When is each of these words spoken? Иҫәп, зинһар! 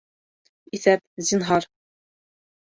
Иҫәп, 0.77 1.05
зинһар! 1.29 1.71